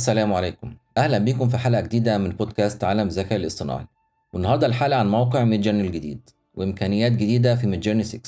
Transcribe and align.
السلام 0.00 0.32
عليكم. 0.34 0.74
أهلا 0.98 1.18
بكم 1.18 1.48
في 1.48 1.58
حلقة 1.58 1.80
جديدة 1.80 2.18
من 2.18 2.28
بودكاست 2.30 2.84
عالم 2.84 3.06
الذكاء 3.06 3.38
الاصطناعي. 3.38 3.86
والنهاردة 4.32 4.66
الحلقة 4.66 4.98
عن 4.98 5.08
موقع 5.08 5.44
Midjourney 5.44 5.80
الجديد 5.86 6.20
وإمكانيات 6.54 7.12
جديدة 7.12 7.56
في 7.56 7.66
Midjourney 7.66 8.04
6 8.04 8.20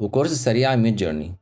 و 0.00 0.05
course 0.05 0.32
سريع 0.32 0.76
Midjourney 0.76 1.34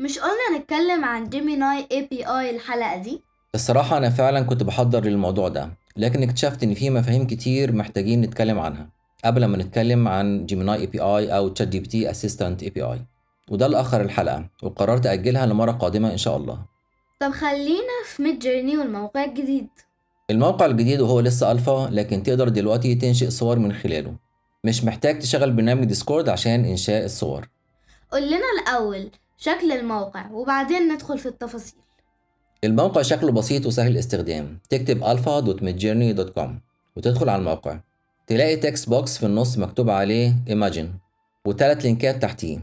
مش 0.00 0.18
قلنا 0.18 0.58
نتكلم 0.58 1.04
عن 1.04 1.28
Gemini 1.28 1.86
API 1.92 2.50
الحلقة 2.56 2.96
دي؟ 3.02 3.22
الصراحة 3.54 3.96
أنا 3.96 4.10
فعلا 4.10 4.40
كنت 4.40 4.62
بحضر 4.62 5.04
للموضوع 5.04 5.48
ده 5.48 5.68
لكن 5.96 6.22
اكتشفت 6.22 6.62
إن 6.62 6.74
في 6.74 6.90
مفاهيم 6.90 7.26
كتير 7.26 7.72
محتاجين 7.72 8.20
نتكلم 8.20 8.58
عنها 8.58 8.88
قبل 9.24 9.44
ما 9.44 9.56
نتكلم 9.56 10.08
عن 10.08 10.46
جيميناي 10.46 10.80
اي 10.80 10.86
بي 10.86 11.00
اي 11.00 11.36
أو 11.36 11.48
تشات 11.48 11.68
جي 11.68 11.80
بي 11.80 11.86
تي 11.86 12.10
اسيستنت 12.10 12.62
اي 12.62 12.70
بي 12.70 12.82
اي 12.82 13.00
وده 13.50 13.66
اللي 13.66 13.80
أخر 13.80 14.00
الحلقة 14.00 14.48
وقررت 14.62 15.06
أجلها 15.06 15.46
لمرة 15.46 15.72
قادمة 15.72 16.12
إن 16.12 16.16
شاء 16.18 16.36
الله. 16.36 16.73
طب 17.24 17.30
خلينا 17.30 18.04
في 18.04 18.22
Midjourney 18.22 18.78
والموقع 18.78 19.24
الجديد. 19.24 19.68
الموقع 20.30 20.66
الجديد 20.66 21.00
وهو 21.00 21.20
لسه 21.20 21.52
ألفا 21.52 21.88
لكن 21.92 22.22
تقدر 22.22 22.48
دلوقتي 22.48 22.94
تنشئ 22.94 23.30
صور 23.30 23.58
من 23.58 23.72
خلاله. 23.72 24.14
مش 24.64 24.84
محتاج 24.84 25.18
تشغل 25.18 25.52
برنامج 25.52 25.84
Discord 25.84 26.28
عشان 26.28 26.64
إنشاء 26.64 27.04
الصور. 27.04 27.48
قول 28.12 28.26
لنا 28.26 28.44
الأول 28.60 29.10
شكل 29.36 29.72
الموقع 29.72 30.30
وبعدين 30.30 30.92
ندخل 30.92 31.18
في 31.18 31.26
التفاصيل. 31.26 31.78
الموقع 32.64 33.02
شكله 33.02 33.32
بسيط 33.32 33.66
وسهل 33.66 33.92
الاستخدام. 33.92 34.58
تكتب 34.70 35.04
alpha.midjourney.com 35.04 36.50
وتدخل 36.96 37.28
على 37.28 37.40
الموقع. 37.40 37.80
تلاقي 38.26 38.56
text 38.56 38.88
box 38.88 39.18
في 39.18 39.26
النص 39.26 39.58
مكتوب 39.58 39.90
عليه 39.90 40.34
Imagine 40.48 40.88
وتلات 41.44 41.84
لينكات 41.84 42.22
تحتيه 42.22 42.58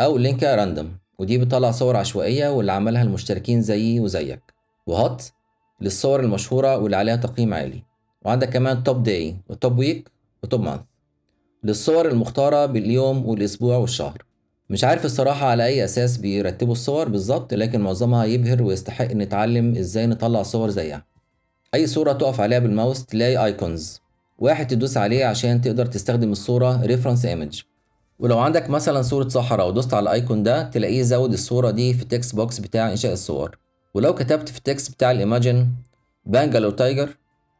أول 0.00 0.16
link 0.18 0.42
random 0.42 1.01
ودي 1.18 1.38
بتطلع 1.38 1.70
صور 1.70 1.96
عشوائية 1.96 2.48
واللي 2.48 2.72
عملها 2.72 3.02
المشتركين 3.02 3.62
زيي 3.62 4.00
وزيك. 4.00 4.42
و 4.86 4.98
hot 4.98 5.32
للصور 5.80 6.20
المشهورة 6.20 6.78
واللي 6.78 6.96
عليها 6.96 7.16
تقييم 7.16 7.54
عالي. 7.54 7.82
وعندك 8.24 8.50
كمان 8.50 8.82
top 8.84 9.02
day 9.02 9.36
و 9.48 9.56
top 9.56 9.78
week 9.78 10.10
و 10.42 10.47
top 10.47 10.60
month 10.60 10.80
للصور 11.64 12.08
المختارة 12.08 12.66
باليوم 12.66 13.26
والأسبوع 13.26 13.76
والشهر. 13.76 14.22
مش 14.70 14.84
عارف 14.84 15.04
الصراحة 15.04 15.46
على 15.46 15.64
أي 15.66 15.84
أساس 15.84 16.16
بيرتبوا 16.16 16.72
الصور 16.72 17.08
بالظبط 17.08 17.54
لكن 17.54 17.80
معظمها 17.80 18.24
يبهر 18.24 18.62
ويستحق 18.62 19.12
نتعلم 19.12 19.76
إزاي 19.76 20.06
نطلع 20.06 20.42
صور 20.42 20.70
زيها. 20.70 21.04
أي 21.74 21.86
صورة 21.86 22.12
تقف 22.12 22.40
عليها 22.40 22.58
بالماوس 22.58 23.06
تلاقي 23.06 23.44
icons 23.44 24.00
واحد 24.38 24.66
تدوس 24.66 24.96
عليه 24.96 25.24
عشان 25.24 25.60
تقدر 25.60 25.86
تستخدم 25.86 26.32
الصورة 26.32 26.82
reference 26.86 27.24
image 27.24 27.62
ولو 28.18 28.38
عندك 28.38 28.70
مثلا 28.70 29.02
صورة 29.02 29.28
صحراء 29.28 29.68
ودوست 29.68 29.94
على 29.94 30.02
ال 30.02 30.10
icon 30.10 30.42
ده 30.42 30.62
تلاقيه 30.62 31.02
زود 31.02 31.32
الصورة 31.32 31.70
دي 31.70 31.94
في 31.94 32.02
ال 32.02 32.08
text 32.08 32.34
box 32.36 32.58
بتاع 32.58 32.90
إنشاء 32.90 33.12
الصور. 33.12 33.58
ولو 33.94 34.14
كتبت 34.14 34.48
في 34.48 34.58
ال 34.58 34.65
text 34.65 34.92
بتاع 34.92 35.10
ال 35.10 35.17
imagine 35.17 35.68
Bengal 36.26 36.70
tiger 36.70 37.16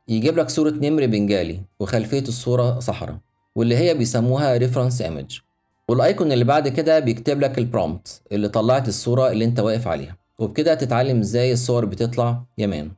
يجيب 0.09 0.39
لك 0.39 0.51
صورة 0.51 0.71
نمر 0.71 1.07
بنجالي 1.07 1.61
وخلفية 1.81 2.23
الصورة 2.23 2.81
صحراء 2.81 3.17
واللي 3.57 3.77
هي 3.77 3.95
بيسموها 3.95 4.57
reference 4.57 5.03
image 5.03 5.39
وال 5.89 6.03
icon 6.03 6.33
اللي 6.33 6.45
بعد 6.45 6.69
كده 6.69 6.99
بيكتب 6.99 7.41
لك 7.41 7.59
ال 7.59 7.68
prompt 7.68 8.23
اللي 8.33 8.49
طلعت 8.49 8.89
الصورة 8.89 9.31
اللي 9.31 9.45
أنت 9.45 9.61
واقف 9.61 9.89
عليها. 9.89 10.17
وبكده 10.39 10.75
تتعلم 10.75 11.19
إزاي 11.21 11.53
الصور 11.53 11.85
بتطلع 11.85 12.43
يا 12.59 12.67
man 12.67 12.91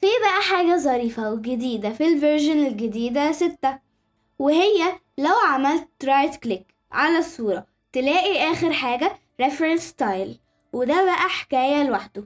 في 0.00 0.06
بقى 0.06 0.42
حاجة 0.56 0.78
ظريفة 0.78 1.32
وجديدة 1.32 1.92
في 1.92 2.14
ال 2.14 2.21
version 2.21 2.66
الجديدة 2.66 3.32
ستة 3.32 3.78
وهي 4.38 4.82
لو 5.18 5.34
عملت 5.48 5.88
right 6.04 6.36
click 6.36 6.69
على 6.92 7.18
الصورة. 7.18 7.66
تلاقي 7.92 8.52
آخر 8.52 8.72
حاجة 8.72 9.12
reference 9.42 9.82
style. 9.82 10.36
وده 10.72 11.04
بقى 11.04 11.28
حكاية 11.28 11.82
لوحده. 11.82 12.24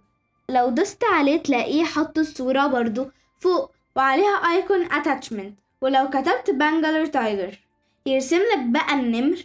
لو 0.50 0.68
دوست 0.68 1.04
عليه 1.04 1.36
تلاقيه 1.36 1.84
حط 1.84 2.18
الصورة 2.18 2.66
برضو 2.66 3.06
فوق 3.38 3.72
وعليها 3.96 4.52
icon 4.52 4.86
attachment. 4.86 5.52
ولو 5.80 6.08
كتبت 6.10 6.50
Bengal 6.50 7.06
tiger 7.06 7.58
يرسم 8.06 8.36
لك 8.36 8.66
بقى 8.66 8.94
النمر 8.94 9.36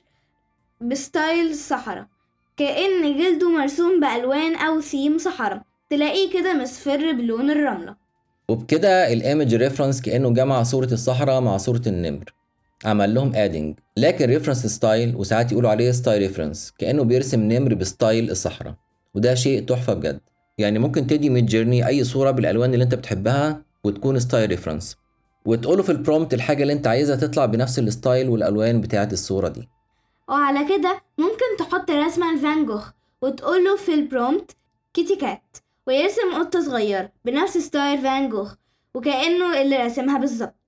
ب 0.81 0.93
style 0.93 1.50
الصحراء 1.50 2.06
كأن 2.58 3.18
جلده 3.18 3.50
مرسوم 3.50 4.00
بألوان 4.00 4.56
أو 4.56 4.81
ثيم 4.81 5.18
صحراء. 5.18 5.62
تلاقيه 5.90 6.34
كده 6.34 6.53
مصفر 6.53 7.12
بلون 7.12 7.52
الرملة. 7.52 7.96
وبكده 8.50 9.13
ال 9.14 9.21
image 9.21 9.56
reference 9.56 10.02
كأنه 10.02 10.34
جمع 10.34 10.63
صورة 10.63 10.90
الصحراء 10.91 11.41
مع 11.41 11.58
صورة 11.58 11.81
النمر. 11.88 12.34
عمل 12.85 13.13
لهم 13.13 13.35
adding 13.36 13.80
لكن 13.97 14.25
reference 14.25 14.68
style 14.68 15.16
وساعات 15.16 15.51
يقولوا 15.51 15.69
عليه 15.69 15.91
style 15.92 16.22
reference 16.22 16.74
كأنه 16.78 17.03
بيرسم 17.03 17.40
نمر 17.40 17.73
ب 17.74 17.83
style 17.83 18.31
الصحراء. 18.31 18.75
وده 19.16 19.35
شيء 19.35 19.66
تحفة 19.66 19.94
بجد. 19.94 20.19
يعني 20.57 20.79
ممكن 20.79 21.07
تدي 21.07 21.29
Midjourney 21.30 21.88
أي 21.88 22.03
صورة 22.03 22.31
بالألوان 22.31 22.73
اللي 22.73 22.84
أنت 22.84 22.95
بتحبها 22.95 23.62
وتكون 23.84 24.19
style 24.20 24.50
reference 24.50 24.97
وتقوله 25.45 25.84
في 25.84 25.91
ال 25.92 25.97
prompt 25.97 26.34
الحاجة 26.34 26.62
اللي 26.62 26.73
أنت 26.73 26.88
عايزها 26.88 27.16
تطلع 27.16 27.45
بنفس 27.45 27.79
ال 27.80 27.88
style 27.88 28.30
والألوان 28.29 28.81
بتاعه 28.81 29.09
الصورة 29.11 29.47
دي. 29.47 29.69
وعلى 30.29 30.78
كده 30.78 31.01
ممكن 31.17 31.57
تحط 31.59 31.91
رسمة 31.91 32.35
لفان 32.35 32.66
جوخ 32.66 32.90
وتقوله 33.22 33.75
في 33.75 33.94
ال 33.94 34.02
prompt 34.02 34.52
kitty 34.94 35.16
cat 35.16 35.58
ويرسم 35.88 36.34
قطة 36.40 36.61
صغيرة 36.61 37.11
بنفس 37.25 37.57
style 37.58 38.02
فان 38.01 38.29
جوخ 38.29 38.53
وكأنه 38.96 39.61
اللي 39.61 39.78
رسمها 39.78 40.17
بالظبط. 40.17 40.59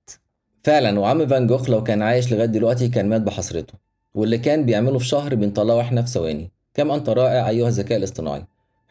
فعلا 0.62 1.00
وعم 1.00 1.26
فان 1.26 1.46
جوخ 1.46 1.70
لو 1.70 1.82
كان 1.82 2.02
عايش 2.02 2.32
لغاية 2.32 2.46
دلوقتي 2.46 2.88
كان 2.88 3.08
مات 3.08 3.20
بحسرته 3.20 3.74
واللي 4.14 4.38
كان 4.38 4.64
بيعمله 4.66 4.98
في 4.98 5.04
شهر 5.04 5.34
بنطلعه 5.34 5.80
إحنا 5.80 6.02
في 6.02 6.08
ثواني. 6.08 6.50
كم 6.74 6.90
أنت 6.90 7.08
رائع 7.08 7.48
أيها 7.48 7.68
الذكاء 7.68 7.98
الاصطناعي. 7.98 8.44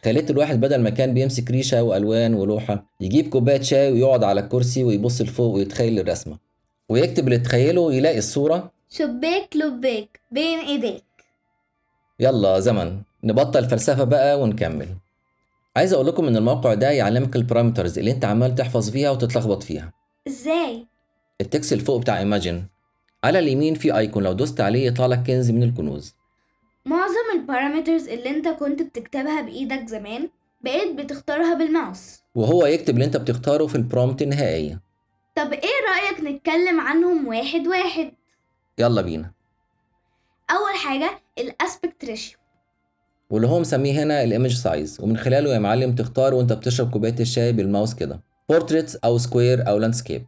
خليت 0.05 0.29
الواحد 0.31 0.59
بدل 0.61 0.81
ما 0.81 0.89
كان 0.89 1.13
بيمسك 1.13 1.51
ريشة 1.51 1.83
وألوان 1.83 2.33
ولوحة 2.33 2.85
يجيب 3.01 3.29
كوباية 3.29 3.61
شاي 3.61 3.91
ويقعد 3.91 4.23
على 4.23 4.41
الكرسي 4.41 4.83
ويبص 4.83 5.21
لفوق 5.21 5.55
ويتخيل 5.55 5.99
الرسمة. 5.99 6.37
ويكتب 6.89 7.27
اللي 7.27 7.37
تخيله 7.37 7.93
يلاقي 7.93 8.17
الصورة. 8.17 8.71
شبيك 8.89 9.55
لبيك 9.55 10.19
بين 10.31 10.59
إيديك. 10.59 11.03
يلا 12.19 12.59
زمن 12.59 13.01
نبطل 13.23 13.69
فلسفة 13.69 14.03
بقى 14.03 14.41
ونكمل. 14.41 14.87
عايز 15.75 15.93
أقول 15.93 16.07
لكم 16.07 16.27
إن 16.27 16.37
الموقع 16.37 16.73
ده 16.73 16.91
يعلمك 16.91 17.35
ال 17.35 17.41
parameters 17.41 17.99
اللي 17.99 18.11
أنت 18.11 18.25
عمال 18.25 18.55
تحفظ 18.55 18.89
فيها 18.89 19.09
وتتلخبط 19.11 19.63
فيها. 19.63 19.93
إزاي؟ 20.27 20.85
ال 21.41 21.48
text 21.48 21.73
اللي 21.73 21.83
فوق 21.83 22.01
بتاع 22.01 22.19
imagine 22.19 22.63
على 23.23 23.39
اليمين 23.39 23.75
في 23.75 23.97
icon 23.97 24.23
لو 24.23 24.33
دوست 24.33 24.61
عليه 24.61 24.87
يطلع 24.87 25.05
لك 25.05 25.23
كنز 25.27 25.51
من 25.51 25.63
الكنوز. 25.63 26.15
معظم 26.85 27.39
ال 27.39 27.45
parameters 27.45 28.07
اللي 28.07 28.29
انت 28.29 28.47
كنت 28.47 28.81
بتكتبها 28.81 29.41
بإيدك 29.41 29.87
زمان 29.87 30.29
بقيت 30.61 30.95
بتختارها 30.95 31.53
بالماوس. 31.53 32.19
وهو 32.35 32.65
يكتب 32.65 32.93
اللي 32.93 33.05
انت 33.05 33.17
بتختاره 33.17 33.67
في 33.67 33.75
ال 33.75 33.82
prompt 33.82 34.21
النهائي 34.21 34.81
طب 35.35 35.53
إيه 35.53 35.69
رأيك 35.89 36.19
نتكلم 36.35 36.79
عنهم 36.79 37.27
واحد 37.27 37.67
واحد؟ 37.67 38.11
يلا 38.77 39.01
بينا. 39.01 39.31
أول 40.51 40.75
حاجة 40.85 41.21
ال 41.37 41.47
aspect 41.47 42.05
ratio 42.05 42.39
واللي 43.29 43.47
هو 43.47 43.59
مسميه 43.59 44.03
هنا 44.03 44.23
ال 44.23 44.28
image 44.28 44.55
size 44.55 45.01
ومن 45.01 45.17
خلاله 45.17 45.53
يا 45.53 45.59
معلم 45.59 45.95
تختار 45.95 46.33
وانت 46.33 46.53
بتشرب 46.53 46.91
كوباية 46.91 47.15
الشاي 47.19 47.51
بالماوس 47.53 47.93
كده. 47.93 48.21
بورتريت 48.49 48.95
أو 48.95 49.17
square 49.17 49.67
أو 49.67 49.77
landscape 49.77 50.25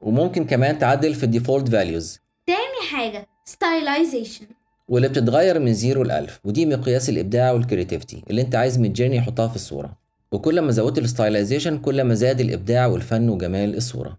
وممكن 0.00 0.44
كمان 0.44 0.78
تعدل 0.78 1.14
في 1.14 1.24
ال 1.24 1.30
default 1.30 1.68
values 1.68 2.18
تاني 2.46 2.90
حاجة 2.92 3.26
stylization 3.44 4.46
واللي 4.88 5.08
بتتغير 5.08 5.58
من 5.58 5.74
zero 5.74 6.02
لألف 6.02 6.40
ودي 6.44 6.66
مقياس 6.66 7.08
الإبداع 7.08 7.52
وال 7.52 7.64
creativity 7.64 8.24
اللي 8.30 8.42
أنت 8.42 8.54
عايز 8.54 8.78
Midjourney 8.78 9.16
يحطها 9.16 9.48
في 9.48 9.56
الصورة. 9.56 9.98
وكل 10.32 10.60
ما 10.60 10.72
زودت 10.72 10.98
ال 10.98 11.05
stylization 11.05 11.78
كل 11.78 12.02
ما 12.02 12.14
زاد 12.14 12.40
الإبداع 12.40 12.86
والفن 12.86 13.28
وجمال 13.28 13.76
الصورة. 13.76 14.18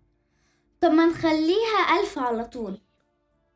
طب 0.81 0.89
ما 0.89 1.05
نخليها 1.05 2.01
ألف 2.01 2.19
على 2.19 2.43
طول. 2.43 2.77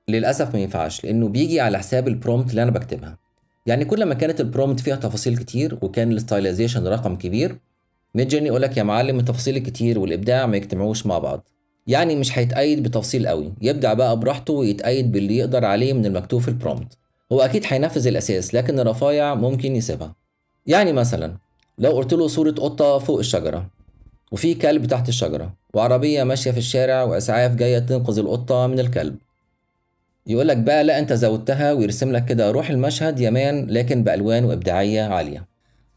للأسف 0.07 0.53
ما 0.53 0.59
ينفعش 0.59 1.03
لأنه 1.03 1.27
بيجي 1.27 1.59
على 1.59 1.77
حساب 1.79 2.07
ال 2.07 2.13
prompt 2.13 2.49
اللي 2.49 2.63
أنا 2.63 2.71
بكتبها. 2.71 3.17
يعني 3.65 3.85
كل 3.85 4.05
ما 4.05 4.13
كانت 4.13 4.41
ال 4.41 4.47
prompt 4.47 4.79
فيها 4.79 4.95
تفاصيل 4.95 5.37
كتير 5.37 5.77
وكان 5.81 6.11
ال 6.11 6.18
stylization 6.18 6.87
رقم 6.87 7.15
كبير 7.15 7.57
Midjourney 8.15 8.47
يقول 8.47 8.61
لك 8.61 8.77
يا 8.77 8.83
معلم 8.83 9.19
التفاصيل 9.19 9.57
الكتير 9.57 9.99
والإبداع 9.99 10.45
ما 10.45 10.57
يجتمعوش 10.57 11.05
مع 11.05 11.19
بعض. 11.19 11.47
يعني 11.87 12.15
مش 12.15 12.37
هيتأيد 12.37 12.83
بتفصيل 12.83 13.27
قوي 13.27 13.53
يبدع 13.61 13.93
بقى 13.93 14.19
براحته 14.19 14.53
ويتأيد 14.53 15.11
باللي 15.11 15.37
يقدر 15.37 15.65
عليه 15.65 15.93
من 15.93 16.05
المكتوب 16.05 16.41
في 16.41 16.47
ال 16.47 16.54
prompt 16.54 16.97
هو 17.31 17.41
أكيد 17.41 17.63
هينفذ 17.67 18.07
الأساس 18.07 18.53
لكن 18.53 18.79
الرفايع 18.79 19.35
ممكن 19.35 19.75
يسيبها. 19.75 20.15
يعني 20.65 20.93
مثلا 20.93 21.37
لو 21.77 21.91
قلت 21.91 22.13
له 22.13 22.27
صورة 22.27 22.51
قطة 22.51 22.97
فوق 22.99 23.19
الشجرة 23.19 23.67
وفي 24.31 24.53
كلب 24.55 24.85
تحت 24.85 25.09
الشجرة 25.09 25.53
وعربية 25.73 26.23
ماشية 26.23 26.51
في 26.51 26.57
الشارع 26.57 27.03
وإسعاف 27.03 27.55
جاية 27.55 27.79
تنقذ 27.79 28.19
القطة 28.19 28.67
من 28.67 28.79
الكلب. 28.79 29.15
يقول 30.27 30.47
لك 30.47 30.57
بقى 30.57 30.83
لا 30.83 30.99
أنت 30.99 31.13
زودتها 31.13 31.73
ويرسم 31.73 32.11
لك 32.11 32.25
كده 32.25 32.51
روح 32.51 32.69
المشهد 32.69 33.19
يا 33.19 33.31
man 33.31 33.67
لكن 33.67 34.03
بألوان 34.03 34.45
وإبداعية 34.45 35.03
عالية. 35.03 35.45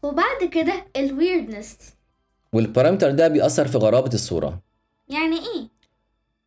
وبعد 0.03 0.43
كده 0.51 0.85
الويردنس 0.97 1.77
والبارامتر 2.53 3.11
ده 3.11 3.27
بيأثر 3.27 3.67
في 3.67 3.77
غرابة 3.77 4.13
الصورة. 4.13 4.59
يعني 5.09 5.35
إيه؟ 5.35 5.76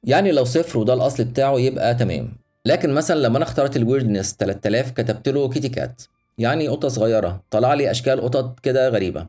يعني 0.04 0.32
لو 0.32 0.44
صفر 0.44 0.78
وده 0.78 0.94
الأصل 0.94 1.24
بتاعه 1.24 1.58
يبقى 1.60 1.94
تمام. 1.94 2.32
لكن 2.66 2.90
مثلا 2.94 3.20
لما 3.20 3.36
أنا 3.36 3.44
اخترت 3.44 3.76
ال 3.76 3.82
weirdness 3.82 4.36
3000 4.36 4.90
كتبت 4.90 5.28
له 5.28 5.48
kitty 5.48 5.68
cat 5.68 6.02
يعني 6.38 6.68
قطة 6.68 6.88
صغيرة. 6.88 7.42
طلع 7.50 7.74
لي 7.74 7.90
أشكال 7.90 8.20
قطط 8.20 8.60
كده 8.60 8.88
غريبة. 8.88 9.26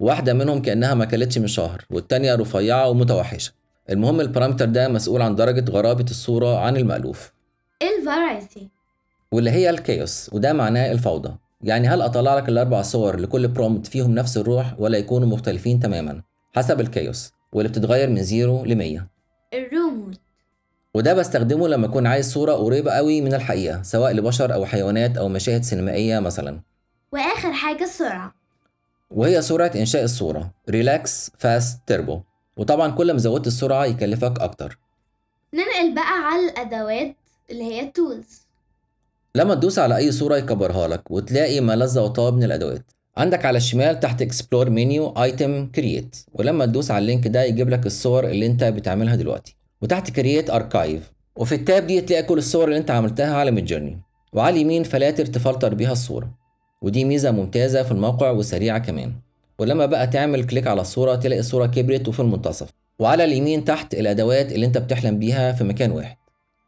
واحدة 0.00 0.32
منهم 0.34 0.62
كأنها 0.62 0.94
ما 0.94 1.04
كلتش 1.04 1.38
من 1.38 1.46
شهر 1.46 1.84
والتانية 1.90 2.34
رفيعة 2.34 2.88
ومتوحشة. 2.88 3.52
المهم 3.90 4.20
ال 4.20 4.24
parameter 4.24 4.64
ده 4.64 4.88
مسؤول 4.88 5.22
عن 5.22 5.34
درجة 5.34 5.70
غرابة 5.70 6.04
الصورة 6.10 6.58
عن 6.58 6.76
المألوف. 6.76 7.32
ال 7.82 7.93
variety 7.93 8.68
واللي 9.32 9.50
هي 9.50 9.70
ال 9.70 9.80
chaos 9.80 10.30
وده 10.32 10.52
معناه 10.52 10.92
الفوضى. 10.92 11.34
يعني 11.62 11.88
هل 11.88 12.02
أطلع 12.02 12.36
لك 12.36 12.48
الأربع 12.48 12.82
صور 12.82 13.20
لكل 13.20 13.48
prompt 13.48 13.86
فيهم 13.86 14.14
نفس 14.14 14.36
الروح 14.36 14.74
ولا 14.78 14.98
يكونوا 14.98 15.28
مختلفين 15.28 15.80
تماما؟ 15.80 16.22
حسب 16.56 16.80
ال 16.80 16.89
chaos 16.89 17.32
واللي 17.52 17.68
بتتغير 17.68 18.08
من 18.10 18.22
zero 18.22 18.64
ل 18.64 18.76
100 18.76 19.06
ال 19.54 19.61
raw 19.61 19.82
mode. 19.82 20.16
وده 20.94 21.14
بستخدمه 21.14 21.68
لما 21.68 21.86
أكون 21.86 22.06
عايز 22.06 22.32
صورة 22.32 22.52
قريبة 22.52 22.90
قوي 22.90 23.20
من 23.20 23.34
الحقيقة 23.34 23.82
سواء 23.82 24.12
لبشر 24.12 24.54
أو 24.54 24.66
حيوانات 24.66 25.16
أو 25.16 25.28
مشاهد 25.28 25.62
سينمائية 25.62 26.18
مثلا. 26.18 26.60
وآخر 27.12 27.52
حاجة 27.52 27.84
السرعة. 27.84 28.34
وهي 29.10 29.42
سرعة 29.42 29.72
إنشاء 29.76 30.04
الصورة. 30.04 30.50
relax 30.70 31.30
fast 31.38 31.78
turbo 31.86 32.20
وطبعا 32.56 32.90
كل 32.90 33.12
ما 33.12 33.18
زودت 33.18 33.46
السرعة 33.46 33.84
يكلفك 33.84 34.40
أكتر. 34.40 34.78
ننقل 35.54 35.94
بقى 35.94 36.18
على 36.26 36.50
الأدوات 36.50 37.16
اللي 37.50 37.64
هي 37.64 37.80
ال 37.80 37.90
tools 37.90 38.40
لما 39.34 39.54
تدوس 39.54 39.78
على 39.78 39.96
أي 39.96 40.12
صورة 40.12 40.36
يكبرها 40.36 40.88
لك 40.88 41.10
وتلاقي 41.10 41.60
ما 41.60 41.76
لذ 41.76 41.98
وطاب 41.98 42.34
من 42.34 42.44
الأدوات. 42.44 42.84
عندك 43.16 43.44
على 43.44 43.56
الشمال 43.56 44.00
تحت 44.00 44.22
explore 44.22 44.70
menu 44.70 45.08
item 45.08 45.66
create 45.66 46.16
ولما 46.34 46.66
تدوس 46.66 46.90
على 46.90 46.98
ال 47.02 47.07
link 47.07 47.28
ده 47.28 47.42
يجيب 47.44 47.68
لك 47.68 47.86
الصور 47.86 48.24
اللي 48.28 48.46
انت 48.46 48.64
بتعملها 48.64 49.16
دلوقتي. 49.16 49.56
وتحت 49.82 50.10
create 50.10 50.50
archive 50.50 51.12
وفي 51.36 51.54
ال 51.54 51.62
tab 51.62 51.86
دي 51.86 52.00
تلاقي 52.00 52.22
كل 52.22 52.38
الصور 52.38 52.64
اللي 52.64 52.76
انت 52.76 52.90
عملتها 52.90 53.34
على 53.36 53.50
Midjourney 53.50 54.00
وعلى 54.32 54.56
اليمين 54.56 54.82
فلاتر 54.82 55.26
تفلتر 55.26 55.74
بيها 55.74 55.92
الصورة. 55.92 56.30
ودي 56.82 57.04
ميزة 57.04 57.30
ممتازة 57.30 57.82
في 57.82 57.92
الموقع 57.92 58.30
وسريعة 58.30 58.78
كمان. 58.78 59.12
ولما 59.58 59.86
بقى 59.86 60.06
تعمل 60.06 60.44
click 60.44 60.66
على 60.66 60.80
الصورة 60.80 61.14
تلاقي 61.14 61.40
الصورة 61.40 61.66
كبرت 61.66 62.08
وفي 62.08 62.20
المنتصف. 62.20 62.68
وعلى 62.98 63.24
اليمين 63.24 63.64
تحت 63.64 63.94
الأدوات 63.94 64.52
اللي 64.52 64.66
انت 64.66 64.78
بتحلم 64.78 65.18
بيها 65.18 65.52
في 65.52 65.64
مكان 65.64 65.90
واحد. 65.90 66.16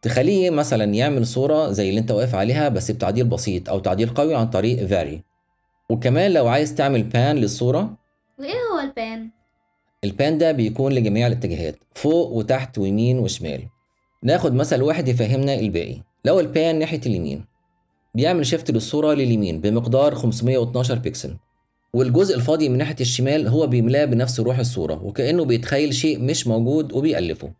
تخليه 0.02 0.50
مثلا 0.50 0.84
يعمل 0.94 1.26
صورة 1.26 1.70
زي 1.72 1.88
اللي 1.88 2.00
انت 2.00 2.10
واقف 2.10 2.34
عليها 2.34 2.68
بس 2.68 2.90
بتعديل 2.90 3.24
بسيط 3.24 3.68
أو 3.68 3.78
تعديل 3.78 4.08
قوي 4.08 4.34
عن 4.34 4.46
طريق 4.50 4.86
vary 4.86 5.22
وكمان 5.92 6.32
لو 6.32 6.48
عايز 6.48 6.74
تعمل 6.74 7.02
pan 7.02 7.36
للصورة 7.36 7.96
وإيه 8.38 8.54
هو 8.72 8.80
البان 8.80 9.30
البان 10.04 10.38
ده 10.38 10.52
بيكون 10.52 10.92
لجميع 10.92 11.26
الاتجاهات 11.26 11.76
فوق 11.94 12.30
وتحت 12.30 12.78
ويمين 12.78 13.18
وشمال. 13.18 13.62
ناخد 14.22 14.54
مثل 14.54 14.82
واحد 14.82 15.08
يفهمنا 15.08 15.54
الباقي. 15.54 15.96
لو 16.24 16.40
ال 16.40 16.50
pan 16.50 16.78
ناحية 16.78 17.00
اليمين 17.06 17.44
بيعمل 18.14 18.46
shift 18.46 18.70
للصورة 18.70 19.14
لليمين 19.14 19.60
بمقدار 19.60 20.14
512 20.14 20.98
بكسل 20.98 21.36
والجزء 21.94 22.36
الفاضي 22.36 22.68
من 22.68 22.78
ناحية 22.78 22.96
الشمال 23.00 23.48
هو 23.48 23.66
بيملاه 23.66 24.04
بنفس 24.04 24.40
روح 24.40 24.58
الصورة 24.58 25.04
وكأنه 25.04 25.44
بيتخيل 25.44 25.94
شيء 25.94 26.20
مش 26.20 26.46
موجود 26.46 26.92
وبيألفه. 26.92 27.52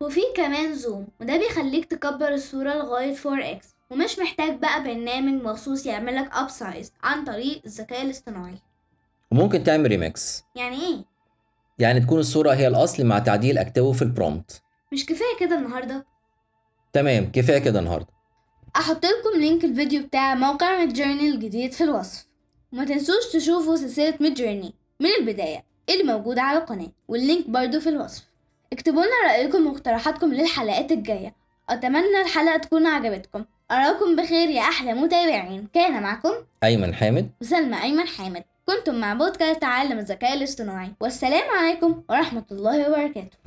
وفي 0.00 0.20
كمان 0.36 0.74
zoom 0.74 1.06
وده 1.20 1.38
بيخليك 1.38 1.84
تكبر 1.84 2.28
الصورة 2.28 2.74
لغاية 2.74 3.14
4x 3.14 3.66
ومش 3.92 4.18
محتاج 4.18 4.58
بقى 4.58 4.84
برنامج 4.84 5.42
مخصوص 5.42 5.86
يعملك 5.86 6.30
upsize 6.32 6.92
عن 7.02 7.24
طريق 7.24 7.62
الذكاء 7.66 8.02
الاصطناعي. 8.02 8.58
وممكن 9.30 9.64
تعمل 9.64 9.86
ريمكس 9.90 10.44
يعني 10.54 10.76
إيه؟ 10.76 11.04
يعني 11.78 12.00
تكون 12.00 12.18
الصورة 12.18 12.52
هي 12.54 12.68
الأصل 12.68 13.06
مع 13.06 13.18
تعديل 13.18 13.58
أكتبه 13.58 13.92
في 13.92 14.02
ال 14.02 14.11
prompt 14.11 14.62
مش 14.92 15.06
كفاية 15.06 15.36
كده 15.40 15.58
النهاردة؟ 15.58 16.06
تمام 16.92 17.32
كفاية 17.32 17.58
كده 17.58 17.78
النهاردة. 17.78 18.06
أحط 18.76 19.06
لكم 19.06 19.40
link 19.40 19.64
الفيديو 19.64 20.02
بتاع 20.02 20.34
موقع 20.34 20.78
Midjourney 20.78 21.28
الجديد 21.28 21.72
في 21.72 21.84
الوصف. 21.84 22.26
وما 22.72 22.84
تنسوش 22.84 23.32
تشوفوا 23.32 23.76
سلسلة 23.76 24.14
Midjourney 24.20 24.74
من 25.00 25.08
البداية 25.20 25.64
اللي 25.90 26.04
موجودة 26.12 26.42
على 26.42 26.58
القناة 26.58 26.92
وال 27.08 27.22
link 27.22 27.50
برضو 27.50 27.80
في 27.80 27.88
الوصف. 27.88 28.24
اكتبوا 28.72 29.02
لنا 29.02 29.32
رأيكم 29.32 29.66
واقتراحاتكم 29.66 30.34
للحلقات 30.34 30.92
الجاية. 30.92 31.34
أتمنى 31.68 32.20
الحلقة 32.20 32.56
تكون 32.56 32.86
عجبتكم. 32.86 33.44
أراكم 33.72 34.16
بخير 34.16 34.50
يا 34.50 34.60
أحلى 34.60 34.94
متابعين. 34.94 35.68
كان 35.74 36.02
معكم 36.02 36.32
أيمن 36.64 36.94
حامد. 36.94 37.30
وسلمى 37.40 37.82
أيمن 37.82 38.06
حامد. 38.06 38.44
كنتم 38.66 38.94
مع 38.94 39.14
بودكاست 39.14 39.64
عالم 39.64 39.98
الذكاء 39.98 40.34
الاصطناعي. 40.34 40.88
والسلام 41.00 41.50
عليكم 41.58 42.02
ورحمة 42.10 42.44
الله 42.52 42.90
وبركاته. 42.90 43.41